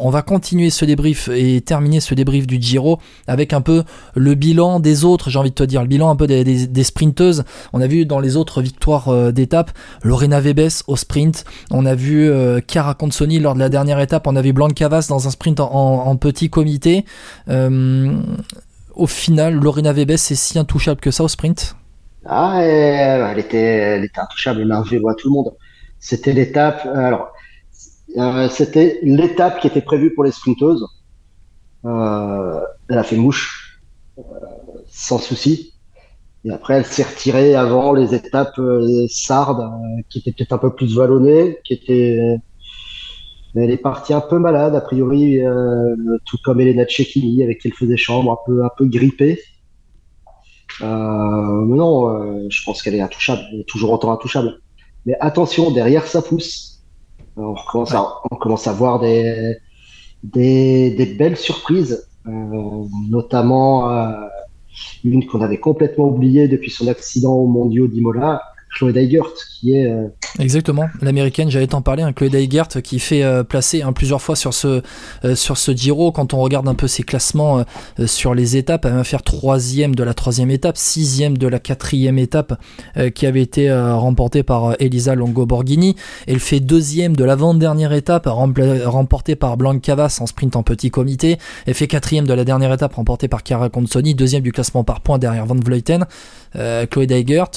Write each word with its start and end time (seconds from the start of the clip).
on 0.00 0.10
va 0.10 0.22
continuer 0.22 0.70
ce 0.70 0.84
débrief 0.84 1.28
et 1.28 1.60
terminer 1.60 2.00
ce 2.00 2.14
débrief 2.14 2.46
du 2.46 2.60
Giro 2.60 2.98
avec 3.26 3.52
un 3.52 3.60
peu 3.60 3.84
le 4.14 4.34
bilan 4.34 4.80
des 4.80 5.04
autres, 5.04 5.30
j'ai 5.30 5.38
envie 5.38 5.50
de 5.50 5.54
te 5.54 5.62
dire, 5.62 5.82
le 5.82 5.88
bilan 5.88 6.10
un 6.10 6.16
peu 6.16 6.26
des, 6.26 6.84
sprinteuses. 6.84 7.44
On 7.72 7.80
a 7.80 7.86
vu 7.86 8.06
dans 8.06 8.18
les 8.18 8.36
autres 8.36 8.62
victoires 8.62 9.08
euh, 9.08 9.30
d'étape, 9.30 9.70
Lorena 10.02 10.40
Vebes 10.40 10.70
au 10.86 10.96
sprint, 10.96 11.44
on 11.70 11.86
a 11.86 11.94
vu 11.94 12.28
euh, 12.28 12.60
Chiara 12.66 12.94
Consoni 12.94 13.38
lors 13.38 13.54
de 13.54 13.60
la 13.60 13.68
dernière 13.68 14.00
étape, 14.00 14.26
on 14.26 14.36
a 14.36 14.42
vu 14.42 14.52
Blancavas 14.52 15.06
dans 15.08 15.26
un 15.26 15.30
sprint 15.30 15.60
en, 15.60 16.16
petit 16.16 16.50
comité. 16.50 17.04
Euh, 17.48 18.12
au 18.94 19.06
final, 19.06 19.54
Lorena 19.54 19.92
Vebes 19.92 20.10
est 20.10 20.34
si 20.34 20.58
intouchable 20.58 21.00
que 21.00 21.10
ça 21.10 21.24
au 21.24 21.28
sprint? 21.28 21.76
Ah, 22.26 22.62
elle, 22.62 23.38
était, 23.38 24.10
intouchable, 24.16 24.60
elle 24.60 24.90
vélo 24.90 25.08
à 25.08 25.14
tout 25.14 25.28
le 25.28 25.34
monde. 25.34 25.54
C'était 25.98 26.32
l'étape. 26.32 26.86
Alors, 26.94 27.32
euh, 28.16 28.48
c'était 28.48 28.98
l'étape 29.02 29.60
qui 29.60 29.66
était 29.66 29.80
prévue 29.80 30.12
pour 30.14 30.24
les 30.24 30.32
sprinteuses. 30.32 30.86
Euh, 31.84 32.60
elle 32.88 32.98
a 32.98 33.02
fait 33.02 33.16
mouche, 33.16 33.80
euh, 34.18 34.22
sans 34.88 35.18
souci. 35.18 35.74
Et 36.44 36.50
après, 36.50 36.74
elle 36.74 36.86
s'est 36.86 37.02
retirée 37.02 37.54
avant 37.54 37.92
les 37.92 38.14
étapes 38.14 38.58
sardes, 39.10 39.70
qui 40.08 40.18
étaient 40.18 40.32
peut-être 40.32 40.52
un 40.52 40.58
peu 40.58 40.74
plus 40.74 40.96
vallonnées, 40.96 41.58
qui 41.64 41.74
étaient. 41.74 42.38
Elle 43.54 43.70
est 43.70 43.76
partie 43.76 44.14
un 44.14 44.20
peu 44.20 44.38
malade, 44.38 44.74
a 44.74 44.80
priori, 44.80 45.40
tout 46.24 46.38
comme 46.44 46.60
Elena 46.60 46.86
Tchekini, 46.86 47.42
avec 47.42 47.60
qui 47.60 47.68
elle 47.68 47.74
faisait 47.74 47.96
chambre, 47.98 48.32
un 48.32 48.38
peu, 48.46 48.64
un 48.64 48.70
peu 48.74 48.86
grippée. 48.86 49.38
mais 50.80 50.86
non, 50.86 52.48
je 52.48 52.64
pense 52.64 52.80
qu'elle 52.80 52.94
est 52.94 53.02
intouchable, 53.02 53.42
toujours 53.66 53.92
autant 53.92 54.10
intouchable. 54.12 54.60
Mais 55.04 55.16
attention, 55.20 55.70
derrière 55.72 56.06
ça 56.06 56.22
pousse. 56.22 56.79
On 57.36 57.54
commence, 57.70 57.94
à, 57.94 58.06
on 58.30 58.36
commence 58.36 58.66
à 58.66 58.72
voir 58.72 59.00
des, 59.00 59.56
des, 60.22 60.90
des 60.90 61.06
belles 61.06 61.36
surprises, 61.36 62.08
euh, 62.26 62.84
notamment 63.08 63.90
euh, 63.90 64.12
une 65.04 65.26
qu'on 65.26 65.40
avait 65.40 65.60
complètement 65.60 66.08
oubliée 66.08 66.48
depuis 66.48 66.70
son 66.70 66.88
accident 66.88 67.34
au 67.34 67.46
mondiaux 67.46 67.86
d'Imola, 67.86 68.42
Chloé 68.76 68.92
Dygert, 68.92 69.30
est. 69.64 69.86
Euh, 69.86 70.08
Exactement, 70.38 70.86
l'américaine, 71.02 71.50
j'allais 71.50 71.66
t'en 71.66 71.82
parler, 71.82 72.02
hein, 72.02 72.12
Chloé 72.12 72.28
Dygert 72.30 72.68
qui 72.68 72.98
fait 73.00 73.22
euh, 73.22 73.42
placer 73.42 73.82
hein, 73.82 73.92
plusieurs 73.92 74.22
fois 74.22 74.36
sur 74.36 74.54
ce, 74.54 74.82
euh, 75.24 75.34
sur 75.34 75.58
ce 75.58 75.72
Giro. 75.72 76.12
Quand 76.12 76.34
on 76.34 76.38
regarde 76.38 76.68
un 76.68 76.74
peu 76.74 76.86
ses 76.86 77.02
classements 77.02 77.64
sur 78.06 78.34
les 78.34 78.56
étapes, 78.56 78.84
elle 78.84 78.92
va 78.92 79.04
faire 79.04 79.22
troisième 79.22 79.94
de 79.94 80.04
la 80.04 80.14
troisième 80.14 80.50
étape, 80.50 80.76
sixième 80.76 81.36
de 81.36 81.46
la 81.46 81.58
quatrième 81.58 82.18
étape 82.18 82.60
qui 83.14 83.26
avait 83.26 83.42
été 83.42 83.72
remportée 83.72 84.42
par 84.42 84.74
Elisa 84.78 85.14
Longo-Borghini. 85.14 85.96
Elle 86.26 86.38
fait 86.38 86.60
deuxième 86.60 87.16
de 87.16 87.24
l'avant-dernière 87.24 87.92
étape 87.92 88.26
remportée 88.26 89.36
par 89.36 89.56
Blanc 89.56 89.78
Cavas 89.78 90.18
en 90.20 90.26
sprint 90.26 90.56
en 90.56 90.62
petit 90.62 90.90
comité. 90.90 91.38
Elle 91.66 91.74
fait 91.74 91.86
quatrième 91.86 92.26
de 92.26 92.34
la 92.34 92.44
dernière 92.44 92.72
étape 92.72 92.94
remportée 92.94 93.28
par 93.28 93.40
Chiara 93.46 93.68
Consoni, 93.68 94.14
deuxième 94.14 94.42
du 94.42 94.52
classement 94.52 94.84
par 94.84 95.00
points 95.00 95.18
derrière 95.18 95.46
Van 95.46 95.56
Vleuten. 95.56 96.06
Chloé 96.54 97.06
Dygert, 97.06 97.50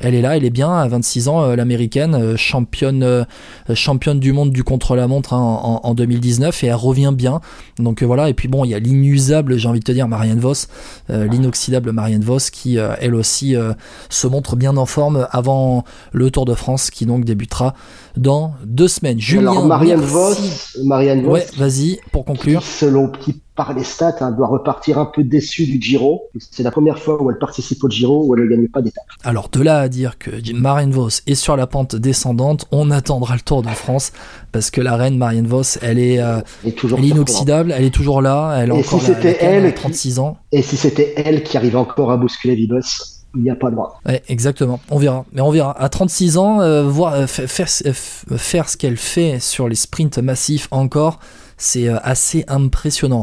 elle 0.00 0.14
est 0.14 0.22
là, 0.22 0.36
elle 0.36 0.44
est 0.44 0.50
bien 0.50 0.72
à 0.72 0.86
26 0.88 1.28
ans, 1.28 1.31
euh, 1.40 1.56
l'américaine, 1.56 2.14
euh, 2.14 2.36
championne, 2.36 3.02
euh, 3.02 3.24
championne 3.74 4.20
du 4.20 4.32
monde 4.32 4.52
du 4.52 4.64
contre-la-montre 4.64 5.32
hein, 5.32 5.80
en, 5.82 5.94
2019 5.94 6.64
et 6.64 6.66
elle 6.66 6.74
revient 6.74 7.12
bien. 7.14 7.40
Donc 7.78 8.02
voilà, 8.02 8.28
et 8.28 8.34
puis 8.34 8.48
bon, 8.48 8.64
il 8.64 8.70
y 8.70 8.74
a 8.74 8.78
l'inusable, 8.78 9.56
j'ai 9.56 9.68
envie 9.68 9.80
de 9.80 9.84
te 9.84 9.92
dire, 9.92 10.08
Marianne 10.08 10.40
Vos, 10.40 10.66
l'inoxydable 11.08 11.92
Marianne 11.92 12.22
Vos 12.22 12.38
qui 12.52 12.76
elle 12.76 13.14
aussi 13.14 13.54
se 14.08 14.26
montre 14.26 14.56
bien 14.56 14.76
en 14.76 14.86
forme 14.86 15.26
avant 15.30 15.84
le 16.12 16.30
Tour 16.30 16.44
de 16.44 16.54
France 16.54 16.90
qui 16.90 17.06
donc 17.06 17.24
débutera 17.24 17.74
dans 18.16 18.54
deux 18.64 18.88
semaines. 18.88 19.20
Julien, 19.20 19.52
Alors 19.52 19.66
Marianne 19.66 20.00
Vos, 20.00 20.34
Marianne 20.84 21.22
Vos, 21.22 21.32
ouais, 21.32 21.46
vas-y 21.56 21.98
pour 22.10 22.24
conclure. 22.24 22.62
selon 22.62 23.08
petit 23.08 23.40
par 23.54 23.74
les 23.74 23.84
stats, 23.84 24.16
hein, 24.20 24.30
doit 24.30 24.46
repartir 24.46 24.98
un 24.98 25.04
peu 25.04 25.22
déçu 25.24 25.66
du 25.66 25.80
Giro. 25.80 26.30
C'est 26.38 26.62
la 26.62 26.70
première 26.70 26.98
fois 26.98 27.22
où 27.22 27.30
elle 27.30 27.38
participe 27.38 27.84
au 27.84 27.90
Giro 27.90 28.24
où 28.26 28.34
elle 28.34 28.44
ne 28.44 28.48
gagne 28.48 28.68
pas 28.68 28.80
d'étape. 28.80 29.04
Alors 29.24 29.48
de 29.50 29.60
là 29.60 29.80
à 29.80 29.88
dire 29.88 30.18
que 30.18 30.30
Marianne 30.54 30.92
Vos 30.92 31.08
est 31.26 31.34
sur 31.34 31.56
la 31.56 31.66
pente 31.66 31.94
descendante, 31.94 32.66
on 32.72 32.90
attendra 32.90 33.34
le 33.34 33.40
Tour 33.40 33.62
de 33.62 33.68
France 33.68 34.12
parce 34.52 34.70
que 34.70 34.80
la 34.80 34.96
reine 34.96 35.18
Marianne 35.18 35.46
Vos, 35.46 35.78
elle 35.82 35.98
est, 35.98 36.20
euh, 36.20 36.40
inoxydable, 36.64 37.72
elle 37.76 37.84
est 37.84 37.94
toujours 37.94 38.22
là, 38.22 38.56
elle 38.58 38.70
a 38.70 38.74
encore 38.74 39.00
si 39.00 39.10
la, 39.10 39.42
elle 39.42 39.74
36 39.74 40.18
ans. 40.18 40.38
Et 40.50 40.62
si 40.62 40.76
c'était 40.76 41.14
elle 41.16 41.42
qui 41.42 41.56
arrive 41.56 41.76
encore 41.76 42.10
à 42.10 42.16
bousculer 42.16 42.54
Vibos, 42.54 42.80
il 43.34 43.42
n'y 43.42 43.50
a 43.50 43.56
pas 43.56 43.70
de 43.70 43.74
droit. 43.74 44.00
Ouais, 44.06 44.22
exactement. 44.28 44.80
On 44.90 44.98
verra. 44.98 45.24
Mais 45.32 45.40
on 45.40 45.50
verra. 45.50 45.78
À 45.80 45.88
36 45.88 46.36
ans, 46.36 46.60
euh, 46.60 46.84
voir, 46.84 47.14
euh, 47.14 47.26
faire, 47.26 47.68
faire 47.68 48.68
ce 48.68 48.76
qu'elle 48.76 48.98
fait 48.98 49.40
sur 49.40 49.68
les 49.68 49.74
sprints 49.74 50.18
massifs 50.18 50.68
encore, 50.70 51.18
c'est 51.56 51.88
assez 51.88 52.44
impressionnant. 52.48 53.20